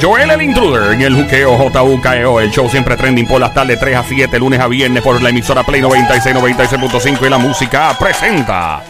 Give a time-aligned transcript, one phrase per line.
[0.00, 3.96] Joel el Intruder en el juqueo JUKEO, el show siempre trending por las tardes 3
[3.96, 8.80] a 7, lunes a viernes por la emisora Play 96, 96.5 y la música presenta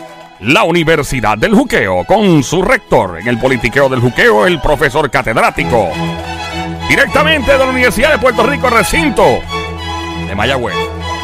[0.41, 5.89] la Universidad del Juqueo con su rector en el politiqueo del juqueo, el profesor catedrático.
[6.89, 9.41] Directamente de la Universidad de Puerto Rico, recinto
[10.27, 10.75] de Mayagüez.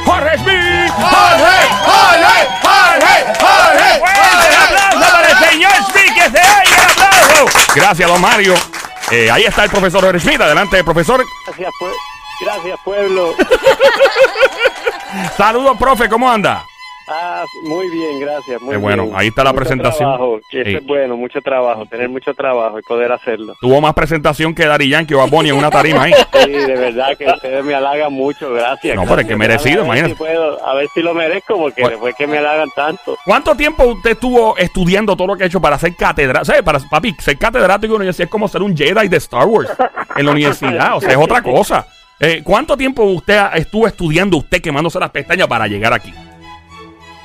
[0.06, 0.92] Jorge Smith.
[0.96, 1.68] ¡Jorge!
[1.84, 2.48] ¡Jorge!
[2.62, 3.34] ¡Jorge!
[3.38, 4.00] ¡Jorge!
[4.00, 6.14] ¡Un aplauso para el señor Smith!
[6.14, 7.58] ¡Que se oiga el aplauso!
[7.74, 8.54] Gracias, don Mario.
[9.16, 10.40] Eh, ahí está el profesor Jorge Smith.
[10.40, 11.24] Adelante, profesor.
[11.46, 11.94] Gracias, pue-
[12.44, 13.34] gracias pueblo.
[15.36, 16.08] Saludos, profe.
[16.08, 16.64] ¿Cómo anda?
[17.16, 18.60] Ah, muy bien, gracias.
[18.60, 19.14] Muy bueno, bien.
[19.16, 20.08] ahí está la Mucho presentación.
[20.10, 23.54] trabajo, que eso es bueno, mucho trabajo, tener mucho trabajo y poder hacerlo.
[23.60, 26.12] Tuvo más presentación que Dari Yankee o Bunny en una tarima ahí.
[26.44, 28.96] Sí, de verdad que ustedes me halagan mucho, gracias.
[28.96, 30.12] No, pero es que merecido, A imagínate.
[30.14, 31.96] si puedo- a ver si lo merezco, porque Bueno.
[31.96, 33.16] después que me halagan tanto.
[33.24, 36.44] ¿Cuánto tiempo usted estuvo estudiando todo lo que ha hecho para ser catedrático?
[36.46, 36.62] ¿Sabes?
[36.62, 39.70] Para, papi, ser catedrático en la universidad es como ser un Jedi de Star Wars
[40.16, 40.96] en la universidad.
[40.96, 41.86] O sea, es otra cosa.
[42.20, 46.12] Eh, ¿Cuánto tiempo usted estuvo estudiando, usted quemándose las pestañas para llegar aquí?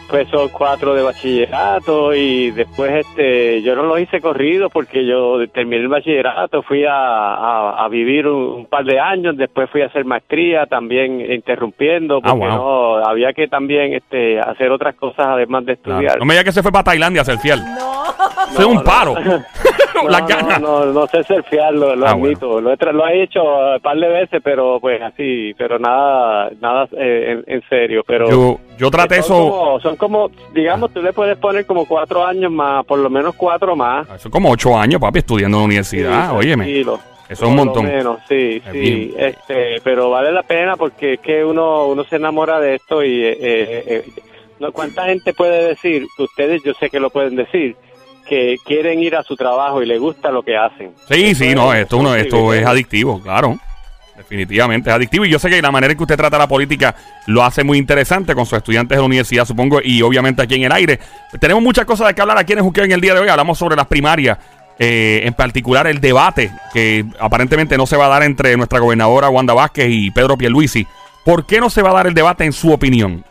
[0.10, 5.38] Pues son cuatro de bachillerato y después este yo no lo hice corrido porque yo
[5.54, 9.82] terminé el bachillerato, fui a, a, a vivir un, un par de años, después fui
[9.84, 12.56] a hacer maestría también interrumpiendo Ah, porque wow.
[12.56, 16.18] no había que también este hacer otras cosas además de estudiar.
[16.18, 17.60] No me diga que se fue para Tailandia a ser fiel.
[17.60, 18.04] No.
[18.60, 18.84] Es un no.
[18.84, 19.14] paro.
[20.03, 20.61] No, Las no, ganas.
[20.61, 22.59] no, no sé surfear, lo, lo Ah, admito.
[22.61, 26.88] Lo, he, lo he hecho un par de veces, pero pues así, pero nada, nada
[26.97, 28.03] eh, en, en serio.
[28.05, 29.50] Pero Yo, yo traté son eso.
[29.50, 33.36] Como, son como, digamos, tú le puedes poner como cuatro años más, por lo menos
[33.36, 34.08] cuatro más.
[34.09, 36.30] Eso es como ocho años, papi, estudiando en la universidad.
[36.31, 36.64] Sí, Óyeme.
[36.66, 37.00] tranquilo.
[37.30, 37.86] Eso es un montón.
[37.86, 38.80] Menos, sí, Es sí.
[38.80, 39.14] bien.
[39.17, 43.23] Este, pero vale la pena porque es que uno, uno se enamora de esto y
[43.23, 44.03] eh, eh,
[44.59, 46.08] eh, ¿cuánta gente puede decir?
[46.17, 47.75] Ustedes, yo sé que lo pueden decir,
[48.30, 50.94] que quieren ir a su trabajo y les gusta lo que hacen.
[51.10, 53.58] Sí, sí, no, esto, uno, esto es adictivo, claro.
[54.16, 55.26] Definitivamente es adictivo.
[55.26, 57.80] Y yo sé que la manera en que usted trata la política lo hace muy
[57.80, 61.00] interesante con sus estudiantes de la universidad, supongo, y obviamente aquí en el aire.
[61.39, 63.30] Tenemos muchas cosas de que hablar aquí en Juqueo en el día de hoy.
[63.30, 64.38] Hablamos sobre las primarias,
[64.78, 69.30] eh, en particular el debate que aparentemente no se va a dar entre nuestra gobernadora
[69.30, 70.86] Wanda Vázquez y Pedro Pierluisi.
[71.26, 73.23] ¿Por qué no se va a dar el debate en su opinión?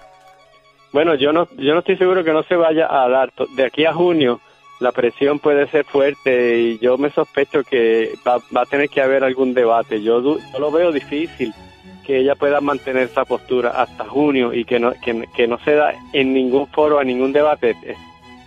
[0.92, 3.31] Bueno, yo no, yo no estoy seguro que no se vaya a dar.
[3.54, 4.41] De aquí a junio
[4.80, 9.00] la presión puede ser fuerte y yo me sospecho que va, va a tener que
[9.00, 10.02] haber algún debate.
[10.02, 11.52] Yo, yo lo veo difícil
[12.06, 15.74] que ella pueda mantener esa postura hasta junio y que no, que, que no se
[15.74, 17.76] da en ningún foro, a ningún debate.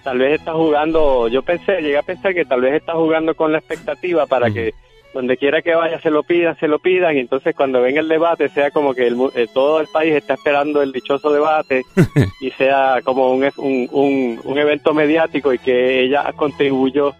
[0.04, 3.52] Tal vez está jugando, yo pensé, llegué a pensar que tal vez está jugando con
[3.52, 4.74] la expectativa para que
[5.14, 8.08] donde quiera que vaya se lo pidan, se lo pidan, y entonces cuando venga el
[8.08, 11.84] debate sea como que el eh, todo el país está esperando el dichoso debate
[12.42, 17.14] y sea como un, un, un, un evento mediático y que ella contribuyó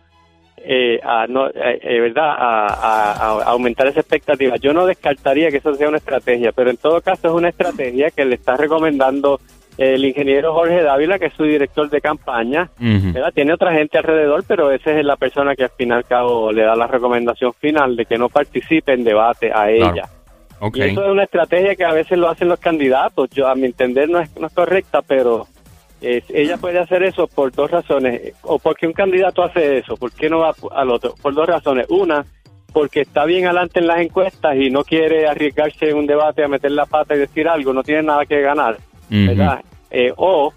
[0.64, 4.58] eh, a no eh, eh, verdad a, a- a aumentar esa expectativa.
[4.58, 8.12] Yo no descartaría que eso sea una estrategia, pero en todo caso es una estrategia
[8.12, 9.40] que le está recomendando
[9.78, 12.70] el ingeniero Jorge Dávila, que es su director de campaña.
[12.78, 13.32] ¿verdad?
[13.34, 16.52] Tiene otra gente alrededor, pero esa es la persona que al fin y al cabo
[16.52, 19.94] le da la recomendación final de que no participe en debate a Claro.
[19.94, 20.10] ella.
[20.60, 20.78] Ok.
[20.78, 23.30] Y eso es una estrategia que a veces lo hacen los candidatos.
[23.32, 25.48] Yo, a mi entender, no es, no es correcta, pero
[26.02, 28.34] eh, ella puede hacer eso por dos razones.
[28.44, 31.16] O porque un candidato hace eso, ¿por qué no va al otro?
[31.20, 31.88] Por dos razones.
[31.90, 32.24] Una,
[32.74, 36.48] porque está bien adelante en las encuestas y no quiere arriesgarse en un debate a
[36.48, 38.78] meter la pata y decir algo, no tiene nada que ganar.
[39.90, 40.54] Eh, o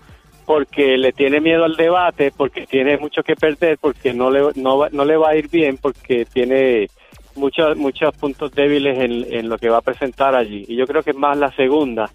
[0.46, 4.78] porque le tiene miedo al debate, porque tiene mucho que perder, porque no le, no,
[4.78, 6.88] va- no le va a ir bien, porque tiene
[7.34, 10.64] muchos muchos puntos débiles en, en lo que va a presentar allí.
[10.68, 12.10] Y yo creo que es más la segunda,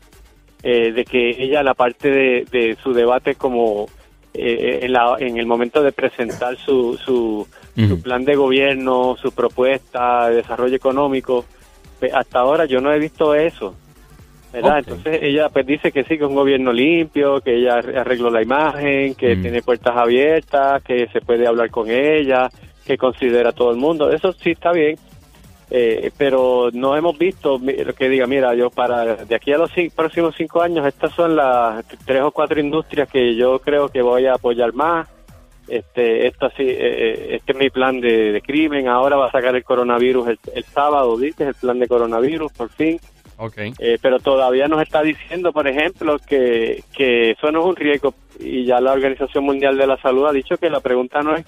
[0.64, 3.88] eh, de que ella la parte de, de su debate como
[4.34, 7.48] eh, en, la- en el momento de presentar su, su,
[7.90, 11.46] su plan de gobierno, su propuesta de desarrollo económico,
[12.00, 13.76] pues, hasta ahora yo no he visto eso.
[14.54, 14.80] ¿Verdad?
[14.80, 18.30] Entonces ella pues dice que sí, que es un gobierno limpio, que ella arre- arregló
[18.30, 19.42] la imagen, que Mm.
[19.42, 22.50] tiene puertas abiertas, que se puede hablar con ella,
[22.86, 24.12] que considera a todo el mundo.
[24.12, 24.98] Eso sí está bien,
[25.70, 27.60] eh, pero no hemos visto
[27.96, 31.86] que diga, mira, yo para de aquí a los próximos cinco años, estas son las
[32.06, 35.08] tres o cuatro industrias que yo creo que voy a apoyar más.
[35.68, 38.88] Este, esto sí, eh, eh, este es mi plan de, de crimen.
[38.88, 42.70] Ahora va a sacar el coronavirus el, el sábado, dices, el plan de coronavirus, por
[42.70, 43.00] fin.
[43.40, 43.58] Ok.
[43.80, 48.14] Eh, pero todavía nos está diciendo, por ejemplo, que, que eso no es un riesgo
[48.40, 51.46] y ya la Organización Mundial de la Salud ha dicho que la pregunta no es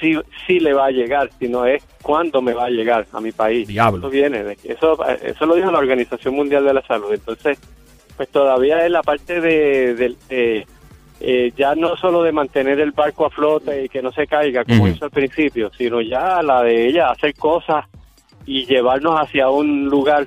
[0.00, 3.32] si, si le va a llegar, sino es cuándo me va a llegar a mi
[3.32, 3.66] país.
[3.68, 3.98] Diablo.
[4.00, 7.12] Eso viene, de- eso, eso lo dijo la Organización Mundial de la Salud.
[7.12, 7.58] Entonces,
[8.16, 10.14] pues todavía es la parte de,
[11.20, 14.64] eh, ya no solo de mantener el barco a flote y que no se caiga
[14.64, 17.86] como hizo al principio, sino ya la de ella hacer cosas
[18.44, 20.26] y llevarnos hacia un lugar,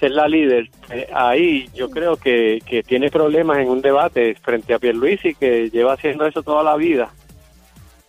[0.00, 4.74] ser la líder, eh, ahí yo creo que, que tiene problemas en un debate frente
[4.74, 7.10] a Pierluisi, que lleva haciendo eso toda la vida.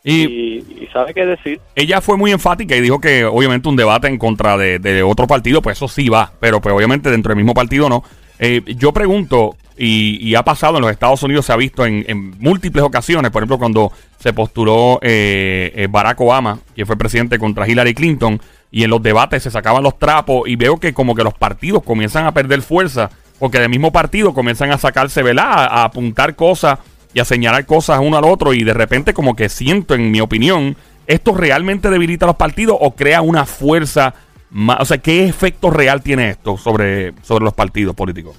[0.04, 1.60] Y, Y, y sabe qué decir.
[1.76, 5.28] ella fue muy enfática y dijo que obviamente un debate en contra de, de otro
[5.28, 8.04] partido, pues eso sí va, pero pues obviamente dentro del mismo partido no.
[8.40, 12.04] Eh, yo pregunto, y, y ha pasado en los Estados Unidos, se ha visto en,
[12.08, 17.38] en múltiples ocasiones, por ejemplo cuando se postuló eh, eh, Barack Obama, que fue presidente
[17.38, 18.42] contra Hillary Clinton,
[18.72, 21.84] y en los debates se sacaban los trapos y veo que como que los partidos
[21.84, 25.46] comienzan a perder fuerza, porque del mismo partido comienzan a sacarse, ¿verdad?
[25.46, 26.80] A, apuntar cosas
[27.14, 30.22] y a señalar cosas uno al otro y de repente como que siento, en mi
[30.22, 34.14] opinión, esto realmente debilita a los partidos o crea una fuerza
[34.50, 38.38] más, o sea, ¿qué efecto real tiene esto sobre, sobre los partidos políticos?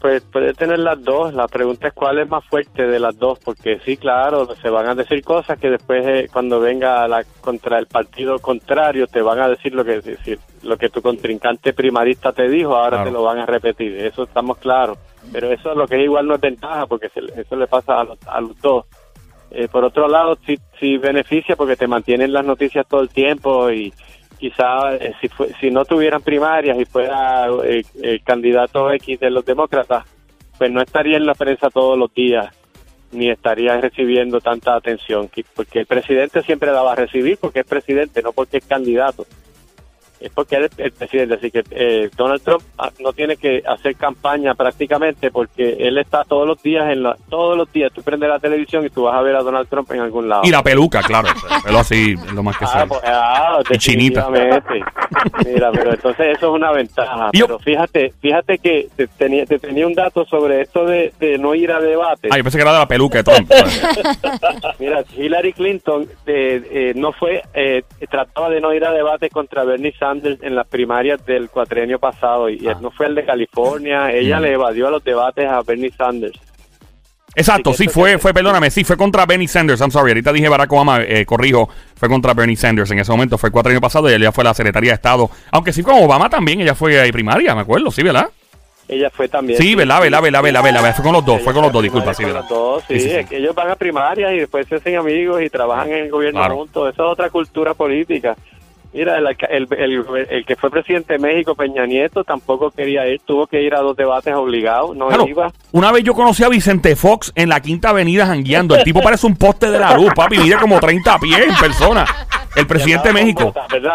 [0.00, 1.34] Pues puede tener las dos.
[1.34, 4.88] La pregunta es cuál es más fuerte de las dos, porque sí, claro, se van
[4.88, 9.40] a decir cosas que después eh, cuando venga la contra el partido contrario te van
[9.40, 13.04] a decir lo que decir, lo que tu contrincante primarista te dijo, ahora Claro.
[13.04, 13.94] te lo van a repetir.
[13.98, 14.96] Eso estamos claros.
[15.32, 18.00] Pero eso es lo que es igual no es ventaja, porque se- eso le pasa
[18.00, 18.86] a los, a los dos.
[19.50, 23.70] Eh, por otro lado, sí, sí beneficia porque te mantienen las noticias todo el tiempo
[23.70, 23.92] y
[24.40, 29.30] quizá eh, si, fue- si no tuvieran primarias y fuera eh, el candidato X de
[29.30, 30.04] los demócratas,
[30.58, 32.48] pues no estaría en la prensa todos los días
[33.12, 37.60] ni estaría recibiendo tanta atención, que- porque el presidente siempre la va a recibir porque
[37.60, 39.26] es presidente, no porque es candidato.
[40.20, 43.62] Es porque él es el presidente, así que eh, Donald Trump ah, no tiene que
[43.66, 48.02] hacer campaña prácticamente porque él está todos los días en la, todos los días tú
[48.02, 50.42] prendes la televisión y tú vas a ver a Donald Trump en algún lado.
[50.44, 52.86] Y la peluca, claro, el pelo así es lo más que Ah, sea.
[52.86, 54.28] pues, ah, Y chinita.
[54.30, 57.30] Mira, pero entonces eso es una ventaja.
[57.32, 61.38] Yo- Pero fíjate, fíjate que te tenía, te tenía un dato sobre esto de, de
[61.38, 62.28] no ir a debate.
[62.30, 63.50] Ah, yo pensé que era de la peluca de Trump.
[64.78, 69.64] Mira, Hillary Clinton eh, eh, no fue, eh, trataba de no ir a debate contra
[69.64, 70.09] Bernie Sanders
[70.42, 72.72] en las primarias del cuatrenio pasado y Ah.
[72.72, 74.10] él no fue el de California.
[74.12, 74.42] Ella Mm.
[74.42, 76.38] le evadió a los debates a Bernie Sanders.
[77.36, 79.80] Exacto, sí, fue, fue, perdóname, sí, fue contra Bernie Sanders.
[79.80, 83.38] I'm sorry, ahorita dije Barack Obama, eh, corrijo, fue contra Bernie Sanders en ese momento,
[83.38, 85.30] fue cuatro años pasado y ella fue la secretaria de Estado.
[85.52, 88.28] Aunque sí, con Obama también, ella fue ahí primaria, me acuerdo, sí, ¿verdad?
[88.88, 89.56] Ella fue también.
[89.60, 90.00] Sí, ¿verdad?
[90.00, 90.20] ¿verdad?
[90.20, 90.42] ¿verdad?
[90.42, 90.62] ¿verdad?
[90.64, 90.94] ¿verdad?
[90.96, 92.40] Fue con los dos, Ella fue con los dos, disculpa, sí, con ¿verdad?
[92.50, 93.14] los dos, sí, Sí, sí, sí.
[93.18, 96.10] es que ellos van a primarias y después se hacen amigos y trabajan en el
[96.10, 96.56] gobierno Claro.
[96.56, 96.92] juntos.
[96.92, 98.34] Eso es otra cultura política.
[98.92, 103.20] Mira, el, el, el- el que fue presidente de México, Peña Nieto, tampoco quería ir,
[103.24, 105.52] tuvo que ir a dos debates obligados, no Claro, iba.
[105.72, 108.74] una vez yo conocí a Vicente Fox en la Quinta Avenida jangueando.
[108.74, 112.04] El tipo parece un poste de la luz, papi, mide como 30 pies en persona.
[112.56, 113.54] El presidente de México.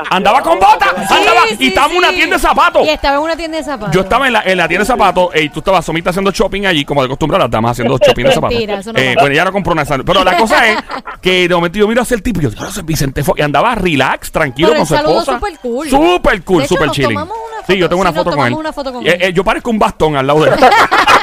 [0.10, 1.12] Andaba con botas, botas.
[1.12, 2.86] andaba, Sí, y sí, estaba en una tienda de zapatos.
[2.86, 3.94] Y estaba en una tienda de zapatos.
[3.94, 6.66] Yo estaba en la, en la tienda de zapatos y tú estabas Somita haciendo shopping
[6.66, 8.54] allí, como de costumbre, las damas haciendo shopping de zapatos.
[8.58, 9.20] Mentira, eso no Eh, pasa.
[9.24, 9.98] bueno, ella no compró nada.
[10.06, 10.78] Pero la cosa es
[11.22, 13.40] que de momento yo miro hacia el tipo y yo digo, "Ese es Vicente Fox.
[13.40, 15.34] Y andaba relax, tranquilo Pero con el su esposa.
[15.36, 15.90] súper cool.
[15.90, 17.10] Súper cool, De hecho, súper nos chilling.
[17.14, 18.54] tomamos una Sí, yo tengo una foto con él.
[18.54, 19.22] una foto con Eh, él.
[19.22, 20.56] eh, yo parezco un bastón al lado de él.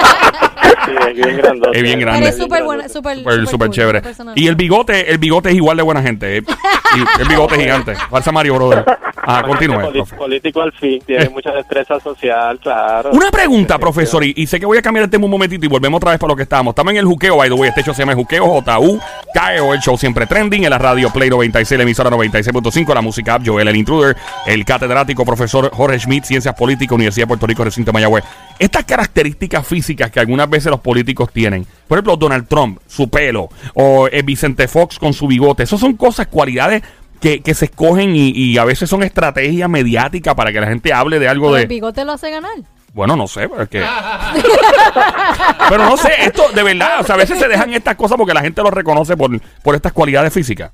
[0.84, 1.76] Sí, es bien grandote.
[1.76, 2.20] Es bien grande.
[2.20, 4.02] Pero es súper buena, súper, Súper súper cool, chévere.
[4.34, 6.38] Y el bigote, el bigote es igual de buena gente.
[6.38, 6.42] eh.
[6.96, 7.94] Y el bigote gigante.
[8.10, 8.84] Falsa Mario, brother.
[9.24, 10.16] Ajá, continúe, Poli- profe.
[10.16, 13.10] político al fin, tiene mucha destreza social, claro.
[13.12, 15.68] Una pregunta, profesor, y, y sé que voy a cambiar el tema un momentito y
[15.68, 16.72] volvemos otra vez para lo que estábamos.
[16.72, 17.68] Estamos en el juqueo, by the way.
[17.68, 18.98] Este show se llama el Juqueo, J-U,
[19.32, 23.34] K-E-O, el show siempre trending, en la radio Play 96, la emisora 96.5, la música
[23.34, 27.62] app, Joel el Intruder, el catedrático profesor Jorge Schmidt, Ciencias Políticas, Universidad de Puerto Rico,
[27.62, 28.24] Recinto Mayagüez.
[28.58, 33.48] Estas características físicas que algunas veces los políticos tienen, por ejemplo, Donald Trump, su pelo,
[33.74, 36.82] o eh, Vicente Fox con su bigote, esas son cosas, cualidades
[37.20, 40.92] que, que se escogen y, y a veces son estrategias mediáticas para que la gente
[40.92, 41.62] hable de algo Pero de...
[41.62, 42.52] el bigote lo hace ganar.
[42.92, 43.80] Bueno, no sé, pero es que.
[45.70, 48.34] pero no sé, esto de verdad, o sea, a veces se dejan estas cosas porque
[48.34, 49.30] la gente lo reconoce por,
[49.62, 50.72] por estas cualidades físicas.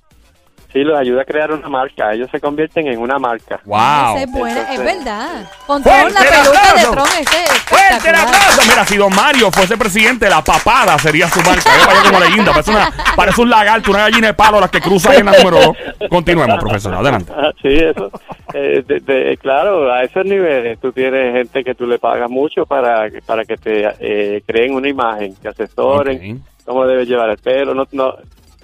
[0.72, 2.12] Sí, los ayuda a crear una marca.
[2.12, 3.58] Ellos se convierten en una marca.
[3.64, 4.18] ¡Wow!
[4.18, 5.50] Es buena, es Entonces- verdad.
[5.66, 6.90] Con ¡Fuerte la el peluca de aplauso!
[6.92, 8.62] Trump este es ¡Fuerte el aplauso!
[8.68, 11.62] Mira, si Don Mario fuese presidente, la papada sería su marca.
[11.80, 14.80] Yo vaya como leyenda, parece, una, parece un lagarto, una gallina de palo, las que
[14.82, 15.58] cruza ahí en la número
[15.98, 16.08] 2.
[16.10, 17.32] Continuemos, profesor, adelante.
[17.34, 18.10] Ah, Sí, eso.
[18.52, 22.64] Eh, de- de- claro, a esos niveles tú tienes gente que tú le pagas mucho
[22.66, 26.40] para, para que te eh, creen una imagen, que asesoren Ok.
[26.66, 27.74] cómo debes llevar el pelo.
[27.74, 28.14] No, no,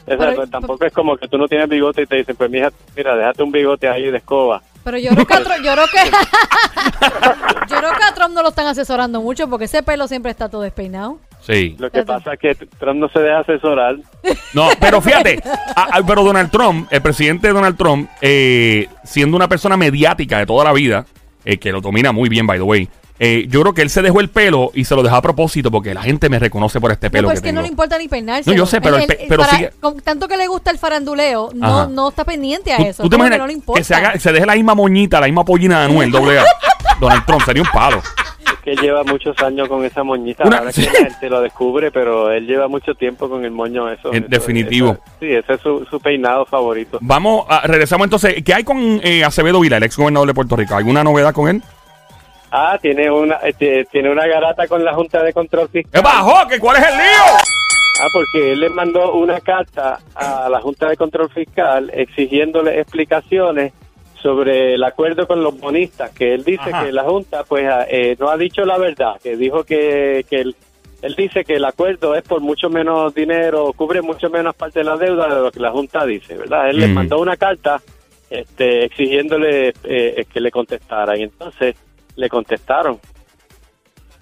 [0.06, 2.70] Pero- pues, tampoco es como que tú no tienes bigote y te dicen, pues mija,
[2.96, 4.62] mira, déjate un bigote ahí de escoba.
[4.84, 6.11] Pero yo creo que a Trump, yo creo que
[7.70, 10.49] yo creo que a Trump no lo están asesorando mucho porque ese pelo siempre está
[10.49, 11.18] todo despeinado.
[11.40, 11.76] Sí.
[11.78, 13.96] Lo que pasa es que Trump no se deja asesorar.
[14.54, 15.42] No, pero fíjate,
[15.76, 20.46] a- a- pero Donald Trump, el presidente Donald Trump, eh, siendo una persona mediática de
[20.46, 21.04] toda la vida,
[21.44, 22.88] eh, que lo domina muy bien, by the way,
[23.21, 25.71] Eh, yo creo que él se dejó el pelo y se lo dejó a propósito
[25.71, 27.62] porque la gente me reconoce por este No, pelo pues que es que no tengo.
[27.62, 28.50] le importa ni peinarse.
[28.50, 31.50] No, yo sé, pero el pe- pero sigue- con tanto que le gusta el faranduleo,
[31.54, 33.02] no, no está pendiente a ¿Tú, eso.
[33.04, 33.85] tú te imaginas que no le que, importa.
[33.85, 36.44] se, haga, se deje la misma moñita, la misma pollina de Anuel, doble A?
[37.00, 37.99] Donald Trump sería un palo.
[37.99, 40.44] Es que él lleva muchos años con esa moñita.
[40.44, 43.52] Una- Ahora es que la gente lo descubre, pero él lleva mucho tiempo con el
[43.52, 44.09] moño eso.
[44.12, 44.90] En eso- definitivo.
[44.92, 46.99] eso- sí, ese es su, su peinado favorito.
[47.00, 48.42] Vamos, a, regresamos entonces.
[48.44, 50.75] ¿Qué hay con eh, Acevedo Vila, el ex gobernador de Puerto Rico?
[50.75, 51.62] ¿Alguna novedad con él?
[52.56, 56.02] Ah, tiene una este, tiene una garata con la Junta de Control ¿Qué Fiscal.
[56.04, 56.46] bajó?
[56.49, 57.37] ¿Qué, ¿Cuál es el lío?
[58.00, 63.73] Ah, porque él le mandó una carta a la Junta de Control Fiscal exigiéndole explicaciones
[64.23, 66.84] sobre el acuerdo con los bonistas, que él dice Ajá.
[66.84, 70.37] que la Junta pues ah, eh, no ha dicho la verdad, que dijo que, que
[70.37, 70.54] él,
[71.02, 74.84] él dice que el acuerdo es por mucho menos dinero, cubre mucho menos parte de
[74.84, 76.70] la deuda de lo que la Junta dice, ¿verdad?
[76.70, 76.94] Él le Mm.
[76.94, 77.80] mandó una carta
[78.30, 81.75] este, exigiéndole eh, que le contestara y entonces
[82.16, 82.99] le contestaron.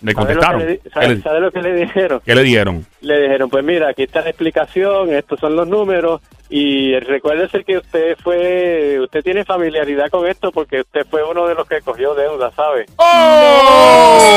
[0.00, 0.66] Le ¿Sabe lo contestaron.
[0.66, 2.20] le- ¿Qué sabe- le, sabe lo que le dijeron?
[2.24, 2.86] qué le dieron?
[3.02, 6.20] le dijeron, pues mira, aquí está la explicación, estos son los números
[6.50, 11.54] y recuérdese que usted fue, usted tiene familiaridad con esto porque usted fue uno de
[11.54, 12.86] los que cogió deuda, ¿sabe?
[12.96, 14.32] ¡Oh!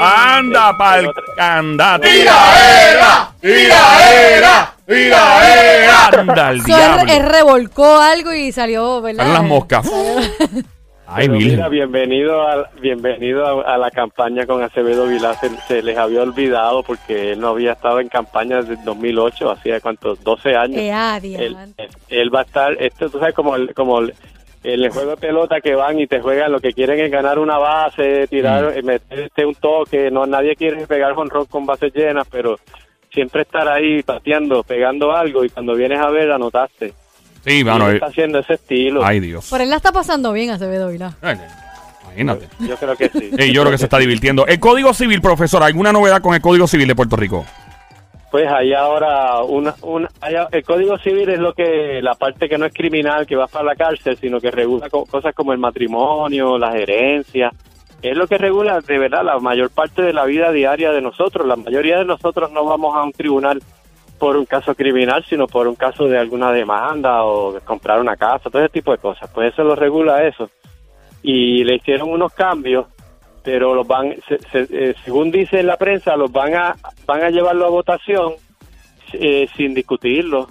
[0.00, 2.08] ¡Anda pa'l candate!
[2.08, 3.30] ¡Tiraera!
[3.40, 4.74] ¡Tiraera!
[4.86, 6.06] ¡Tiraera!
[6.12, 7.12] ¡Anda al Eso diablo!
[7.12, 9.20] él revolcó algo y salió, ¿verdad?
[9.24, 9.86] Salen las moscas.
[11.18, 15.32] Ay, mira, bienvenido a, bienvenido a, a la campaña con Acevedo Vilá.
[15.34, 19.50] Se, se les había olvidado porque él no había estado en campaña desde el 2008,
[19.50, 20.76] hacía cuántos, 12 años.
[20.78, 21.84] Eh, ah, él, diamante.
[21.84, 24.14] él- él va a estar, esto tú sabes como el, como el,
[24.62, 27.56] el juego de pelota que van y te juegan, lo que quieren es ganar una
[27.58, 28.84] base, tirar, Mm.
[28.86, 32.58] meterte un toque, no nadie quiere pegar jonrón con bases llenas, pero
[33.10, 36.92] siempre estar ahí pateando, pegando algo y cuando vienes a ver anotaste.
[37.46, 37.86] Sí, Y mano.
[37.86, 39.04] él eh, está haciendo ese estilo.
[39.04, 39.48] Ay, Dios.
[39.48, 41.14] Por él la está pasando bien Acevedo Vilá.
[41.22, 41.36] Ay,
[42.04, 42.48] Imagínate.
[42.60, 43.30] Yo creo que sí.
[43.38, 44.46] Sí, yo creo que se está divirtiendo.
[44.46, 47.44] El Código Civil, profesor, ¿alguna novedad con el Código Civil de Puerto Rico?
[48.30, 52.58] Pues hay ahora una, una hay el Código Civil es lo que la parte que
[52.58, 55.58] no es criminal que va para la cárcel, sino que regula co- cosas como el
[55.58, 57.52] matrimonio, las herencias.
[58.02, 61.46] Es lo que regula de verdad la mayor parte de la vida diaria de nosotros.
[61.46, 63.62] La mayoría de nosotros no vamos a un tribunal
[64.18, 68.16] por un caso criminal, sino por un caso de alguna demanda o de comprar una
[68.16, 69.30] casa, todo ese tipo de cosas.
[69.32, 70.50] Pues eso lo regula eso.
[71.22, 72.86] Y le hicieron unos cambios
[73.42, 76.74] pero los van, se- se- eh, según dice la prensa, los van a
[77.06, 78.32] van a llevarlo a votación
[79.12, 80.48] eh, sin discutirlo.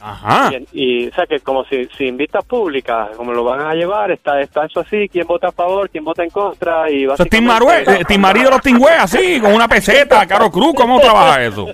[0.00, 0.50] Ajá.
[0.72, 4.10] Y, y, o sea, que como si, sin vistas públicas, como lo van a llevar,
[4.10, 6.90] está, está eso así, quién vota a favor, quién vota en contra.
[6.90, 9.68] y Eso es Tim básicamente- Marue, eh, Tim Marí de los Tingües, así, con una
[9.68, 11.68] peseta, Caro Cruz, ¿cómo trabaja eso?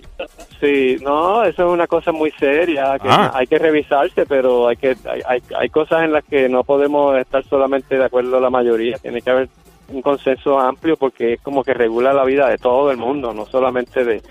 [0.60, 3.30] Sí, no, eso es una cosa muy seria, que Ah.
[3.34, 7.16] hay que revisarse, pero hay que hay, hay, hay cosas en las que no podemos
[7.18, 9.48] estar solamente de acuerdo la mayoría, tiene que haber
[9.88, 13.44] un consenso amplio porque es como que regula la vida de todo el mundo, no
[13.46, 14.22] solamente de,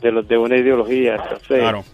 [0.00, 1.16] de los de una ideología.
[1.16, 1.84] Entonces, Claro.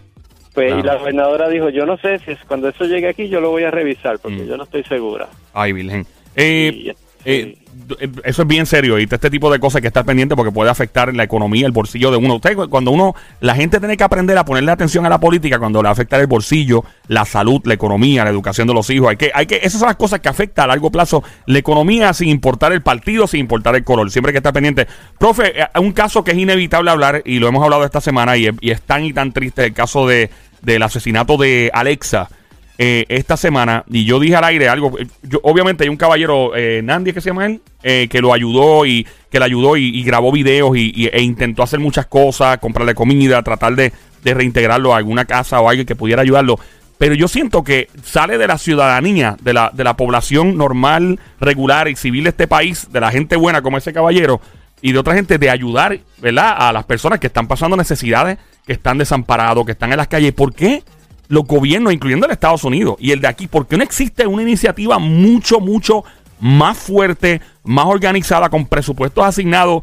[0.53, 0.79] pues, claro.
[0.79, 3.49] y la gobernadora dijo, yo no sé si es, cuando eso llegue aquí yo lo
[3.49, 4.47] voy a revisar porque Mm.
[4.47, 5.27] yo no estoy segura.
[5.53, 6.05] Ay, Virgen.
[6.35, 6.91] Eh, Y,
[7.25, 7.57] eh,
[7.99, 10.69] eh, eso es bien serio y este tipo de cosas que estar pendiente porque puede
[10.69, 12.35] afectar la economía, el bolsillo de uno.
[12.35, 15.59] Usted, cu- cuando uno, la gente tiene que aprender a ponerle atención a la política
[15.59, 18.89] cuando le va a afectar el bolsillo, la salud, la economía, la educación de los
[18.89, 19.09] hijos.
[19.09, 22.13] Hay que, hay que, esas son las cosas que afectan a largo plazo la economía
[22.13, 24.09] sin importar el partido, sin importar el color.
[24.11, 24.87] Siempre hay que estar pendiente.
[25.19, 28.47] Profe, eh, un caso que es inevitable hablar y lo hemos hablado esta semana y
[28.47, 30.29] es, y es tan y tan triste el caso de,
[30.61, 32.29] del asesinato de Alexa
[32.77, 34.97] eh, esta semana y yo dije al aire algo.
[34.99, 37.61] eh, Yo, obviamente hay un caballero, eh, Nandi, ¿es que se llama él?
[37.83, 41.63] Eh, que lo ayudó y que le ayudó y, grabó videos y, y- e intentó
[41.63, 43.91] hacer muchas cosas, comprarle comida, tratar de,
[44.23, 46.59] de reintegrarlo a alguna casa o alguien que pudiera ayudarlo.
[46.97, 51.87] Pero yo siento que sale de la ciudadanía, de la, de la población normal, regular
[51.87, 54.39] y civil de este país, de la gente buena como ese caballero
[54.83, 56.55] y de otra gente de ayudar, ¿verdad?
[56.57, 58.37] A las personas que están pasando necesidades,
[58.67, 60.33] que están desamparados, que están en las calles.
[60.33, 60.83] ¿Por qué?
[61.31, 64.41] Los gobiernos, incluyendo el Estados Unidos y el de aquí, ¿por qué no existe una
[64.41, 66.03] iniciativa mucho, mucho
[66.41, 69.81] más fuerte, más organizada, con presupuestos asignados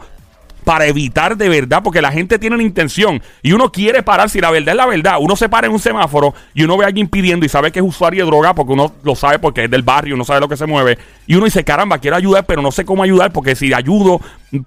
[0.62, 1.80] para evitar de verdad?
[1.82, 4.84] Porque la gente tiene una intención y uno quiere parar, si la verdad es la
[4.84, 7.72] verdad, uno se para en un semáforo y uno ve a alguien pidiendo y sabe
[7.72, 10.40] que es usuario de droga porque uno lo sabe porque es del barrio, uno sabe
[10.40, 13.32] lo que se mueve y uno dice, caramba, quiero ayudar, pero no sé cómo ayudar
[13.32, 14.20] porque si ayudo,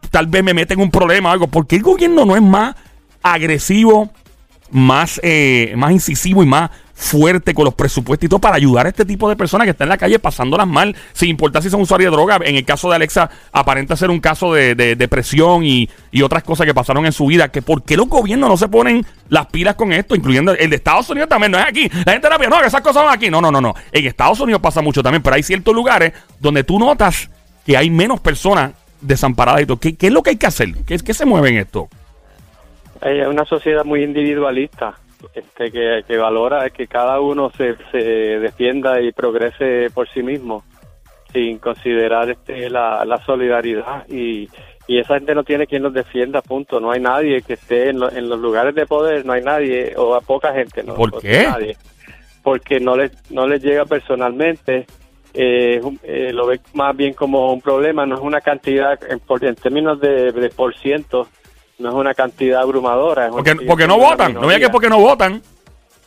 [0.09, 1.47] tal vez me meten en un problema o algo.
[1.47, 2.75] ¿Por qué el gobierno no es más
[3.21, 4.09] agresivo?
[4.71, 8.89] Más, eh, más incisivo y más fuerte con los presupuestos y todo para ayudar a
[8.89, 11.81] este tipo de personas que están en la calle pasándolas mal, sin importar si son
[11.81, 12.39] usuarios de droga.
[12.43, 15.89] En el caso de Alexa, aparenta ser un caso de, de depresión y,
[16.21, 17.49] otras cosas que pasaron en su vida.
[17.49, 20.15] Que ¿Por qué los gobiernos no se ponen las pilas con esto?
[20.15, 21.89] Incluyendo el de Estados Unidos también, no es aquí.
[22.05, 23.31] La gente la no, que esas cosas van aquí.
[23.31, 23.73] No, no, no, no.
[23.91, 27.31] En Estados Unidos pasa mucho también, pero hay ciertos lugares donde tú notas
[27.65, 29.79] que hay menos personas desamparadas y todo.
[29.79, 30.75] ¿Qué, qué es lo que hay que hacer?
[30.85, 31.89] ¿Qué, qué se mueve en esto?
[33.01, 34.95] Es una sociedad muy individualista,
[35.33, 40.63] este, que, que valora que cada uno se, se defienda y progrese por sí mismo,
[41.33, 44.07] sin considerar este, la, la solidaridad.
[44.07, 44.49] Y,
[44.87, 46.79] y esa gente no tiene quien los defienda, punto.
[46.79, 49.93] No hay nadie que esté en, lo- en los lugares de poder, no hay nadie,
[49.97, 50.83] o a poca gente.
[50.83, 51.43] No, ¿Por qué?
[51.47, 51.77] Nadie,
[52.43, 54.85] porque no les, no les llega personalmente.
[55.33, 59.43] eh, eh, lo ve más bien como un problema, no es una cantidad, en, por-
[59.45, 61.27] en términos de, de por ciento,
[61.81, 63.27] no es una cantidad abrumadora.
[63.27, 64.33] es Porque, porque no votan.
[64.33, 64.71] No veía que minoría.
[64.71, 65.41] porque no votan.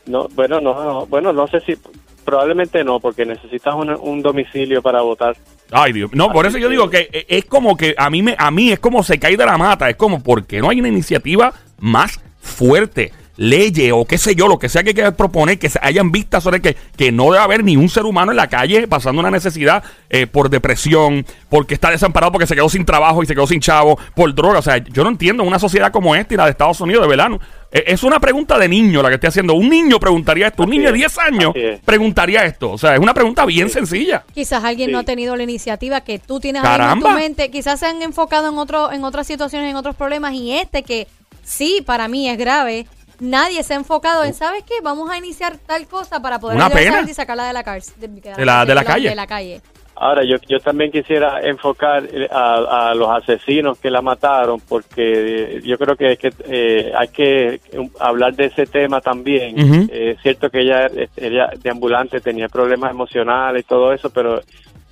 [0.07, 1.77] No, bueno, no, no, bueno, no sé si,
[2.25, 5.37] probablemente no, porque necesitas un, un domicilio para votar.
[5.71, 6.11] Ay, Dios.
[6.13, 8.73] No, por eso yo digo que eh, es como que a mí, me, a mí
[8.73, 9.89] es como se cae de la mata.
[9.89, 13.13] Es como, ¿por qué no hay una iniciativa más fuerte?
[13.37, 16.13] Leyes o qué sé yo, lo que sea que hay que proponer, que se hayan
[16.13, 19.21] vistas sobre que, que no debe haber ni un ser humano en la calle pasando
[19.21, 23.35] una necesidad eh, por depresión, porque está desamparado, porque se quedó sin trabajo y se
[23.35, 24.61] quedó sin chavo, por droga.
[24.61, 27.09] O sea, yo no entiendo una sociedad como esta y la de Estados Unidos, de
[27.09, 27.29] verdad.
[27.29, 27.41] no.
[27.73, 29.55] Eh, Es una pregunta de niño la que estoy haciendo.
[29.55, 31.81] Un niño preguntaría esto, un Así niño de es, 10 años es.
[31.81, 32.71] preguntaría esto.
[32.71, 34.23] O sea, es una pregunta bien sencilla.
[34.33, 34.93] Quizás alguien Sí.
[34.93, 37.11] no ha tenido la iniciativa que tú tienes ahí en Caramba.
[37.11, 37.51] tu mente.
[37.51, 40.35] Quizás se han enfocado en otro, en otras situaciones, en otros problemas.
[40.35, 41.09] Y este que
[41.43, 42.87] sí, para mí es grave.
[43.21, 44.75] Nadie se ha enfocado en, ¿sabes qué?
[44.83, 47.03] Vamos a iniciar tal cosa para poder Una pena.
[47.09, 47.95] y sacarla de la cárcel.
[47.99, 49.09] De, De la- de la calle.
[49.09, 49.61] De la calle.
[49.97, 55.59] Ahora, yo, yo también quisiera enfocar eh, a, a los asesinos que la mataron, porque
[55.59, 57.61] eh, yo creo que, que, eh, hay que eh,
[58.01, 59.55] hablar de ese tema también.
[59.93, 64.41] Eh, es cierto que ella, ella de ambulante tenía problemas emocionales y todo eso, pero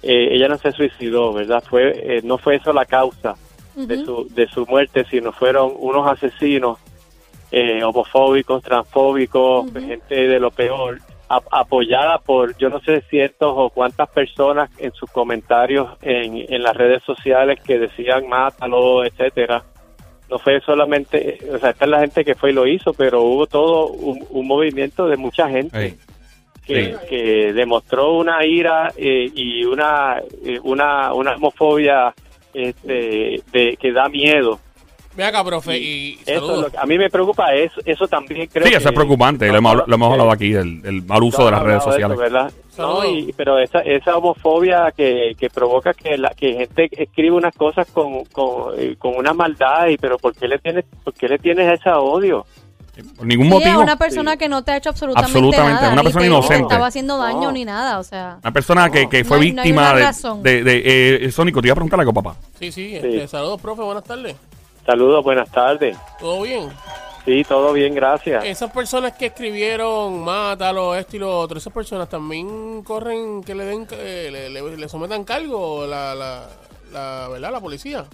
[0.05, 1.65] eh, ella no se suicidó, ¿verdad?
[1.69, 3.35] Fue eh, No fue eso la causa
[3.75, 6.79] de, su, de su muerte, sino fueron unos asesinos
[7.53, 13.69] eh, homofóbicos, transfóbicos, gente de lo peor, ap- apoyada por yo no sé cientos o
[13.71, 19.63] cuántas personas en sus comentarios en, en las redes sociales que decían mátalo, etcétera.
[20.31, 23.21] No fue solamente, o sea, esta es la gente que fue y lo hizo, pero
[23.21, 25.99] hubo todo un, un movimiento de mucha gente
[26.67, 26.93] que, Sí.
[27.09, 32.15] que demostró una ira eh, y una, eh, una, una homofobia
[32.55, 34.59] este, de, que da miedo.
[35.15, 38.65] Ve acá, profe, y Eso lo que- a mí me preocupa eso, eso también creo
[38.65, 39.47] Sí, que eso es preocupante.
[39.49, 42.17] Lo hemos, lo hemos hablado aquí, el, el mal uso de las redes sociales.
[42.17, 42.51] ¿verdad?
[42.71, 43.05] Saludos.
[43.05, 47.55] No, y- pero esa, esa homofobia que, que provoca que la que gente escribe unas
[47.55, 51.29] cosas con, con, eh, con una maldad y pero ¿por qué le tienes por qué
[51.29, 52.47] le tienes ese odio?
[53.17, 53.81] Por ningún Sí, es motivo.
[53.83, 55.93] una persona que no te ha hecho absolutamente, Absolutamente, nada.
[55.95, 56.63] una persona inocente.
[56.63, 57.53] estaba haciendo daño No.
[57.53, 58.39] ni nada, o sea.
[58.43, 60.05] Una persona que, que fue No no víctima de,
[60.43, 62.37] de, de- eh, Sónico, te iba a preguntar algo, papá.
[62.59, 63.29] Sí, sí, este, Sí.
[63.29, 64.37] saludos, profe, buenas tardes.
[64.87, 65.97] Saludos, buenas tardes.
[66.19, 66.69] ¿Todo bien?
[67.25, 68.45] Sí, todo bien, gracias.
[68.45, 73.65] Esas personas que escribieron mátalo, esto y lo otro, esas personas también corren que le
[73.65, 76.49] den, eh, le, le- le sometan cargo la, la,
[76.93, 77.53] la, ¿verdad?
[77.53, 78.05] La policía.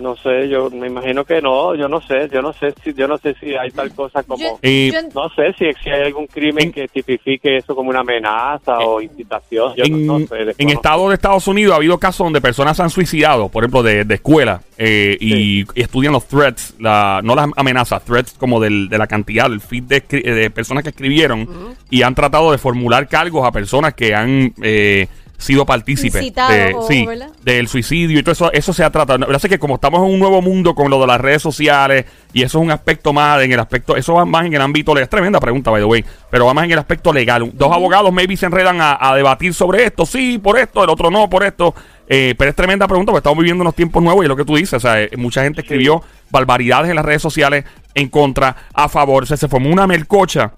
[0.00, 3.06] No sé, yo me imagino que no, yo no sé, yo no sé si yo
[3.06, 6.04] no sé si hay tal cosa como Yo- Y- yo- no sé si, si hay
[6.06, 9.74] algún crimen En- que tipifique eso como una amenaza o incitación.
[9.76, 10.54] Yo en, no, no sé.
[10.56, 13.82] en estados de Estados Unidos ha habido casos donde personas se han suicidado, por ejemplo,
[13.82, 18.60] de, de escuela, eh, y, y estudian los threats, la, no las amenazas, threats como
[18.60, 21.46] del, de la cantidad, el feed de personas que escribieron,
[21.90, 25.06] y han tratado de formular cargos a personas que han eh,
[25.42, 27.28] sido partícipes Incitado, de- o- sí, ¿verdad?
[27.42, 29.18] del suicidio y todo eso, eso se ha tratado.
[29.26, 31.42] Que pasa es que como estamos en un nuevo mundo con lo de las redes
[31.42, 34.60] sociales, y eso es un aspecto más en el aspecto, eso va más en el
[34.62, 35.04] ámbito legal.
[35.04, 37.50] Es tremenda pregunta, by the way, pero va más en el aspecto legal.
[37.54, 41.10] Dos abogados maybe se enredan a, a debatir sobre esto, sí, por esto, el otro
[41.10, 41.74] no, por esto.
[42.08, 44.44] Eh, pero es tremenda pregunta porque estamos viviendo unos tiempos nuevos y es lo que
[44.44, 48.54] tú dices, o sea, eh, mucha gente escribió barbaridades en las redes sociales en contra,
[48.74, 50.52] a favor, o sea, se formó una melcocha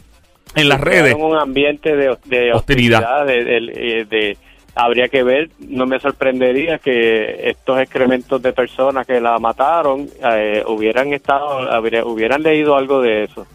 [0.56, 1.14] en las redes.
[1.18, 3.20] Un ambiente de, de Hostilidad.
[3.20, 4.38] hostilidad, de, de- eh, de-
[4.74, 10.62] habría que ver, no me sorprendería que estos excrementos de personas que la mataron eh,
[10.66, 13.46] hubieran estado, habría- hubieran leído algo de eso.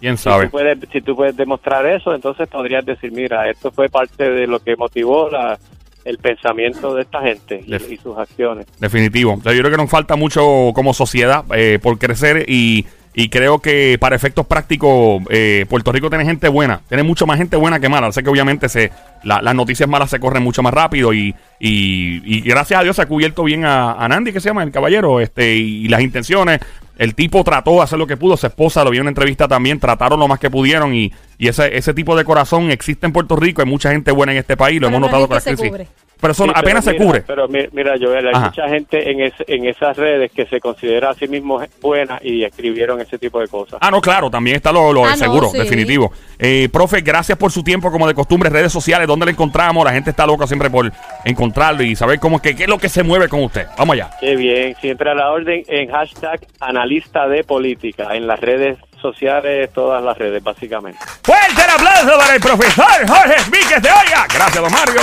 [0.00, 0.44] ¿Quién Si sabe?
[0.46, 4.46] tú, puedes, si tú puedes demostrar eso, entonces podrías decir, mira, esto fue parte de
[4.46, 5.58] lo que motivó la,
[6.04, 8.66] el pensamiento de esta gente y, sus acciones.
[8.78, 9.34] Definitivo.
[9.34, 12.86] O sea, yo creo que nos falta mucho como sociedad eh, por crecer y,
[13.20, 16.82] y creo que para efectos prácticos eh, Puerto Rico tiene gente buena.
[16.88, 18.12] Tiene mucho más gente buena que mala.
[18.12, 18.92] Sé que obviamente se,
[19.24, 22.94] la- las noticias malas se corren mucho más rápido y, y, y gracias a Dios
[22.94, 26.00] se ha cubierto bien a, a Nandi, que se llama el caballero, este y, las
[26.00, 26.60] intenciones.
[26.96, 29.48] El tipo trató de hacer lo que pudo, su esposa lo vio en una entrevista
[29.48, 33.12] también, trataron lo más que pudieron y, y ese, ese tipo de corazón existe en
[33.12, 35.40] Puerto Rico, hay mucha gente buena en este país, lo Pero hemos notado con la
[35.40, 35.68] crisis.
[35.70, 35.88] cubre.
[36.20, 37.20] Pero eso Sí, pero apenas se mira- cubre.
[37.22, 38.46] Pero mi- mira, Joel, hay Ajá.
[38.46, 42.44] mucha gente en, es- en esas redes que se considera a sí mismo buena y
[42.44, 43.78] escribieron ese tipo de cosas.
[43.80, 45.58] Ah, no, claro, también está lo, lo Ah, no, seguro, sí.
[45.58, 46.12] definitivo.
[46.38, 49.84] Eh, profe, gracias por su tiempo, como de costumbre, redes sociales, ¿dónde le encontramos?
[49.84, 50.90] La gente está loca siempre por
[51.24, 53.66] encontrarlo y saber cómo que, qué es lo que se mueve con usted.
[53.76, 54.10] Vamos allá.
[54.20, 59.70] Qué bien, siempre a la orden en hashtag analista de política, en las redes sociales,
[59.72, 60.98] todas las redes, básicamente.
[61.22, 64.26] Fuerte el aplauso para el profesor Jorge Víquez de Oiga.
[64.32, 65.00] Gracias, don Mario.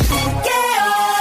[0.00, 1.17] Yeah.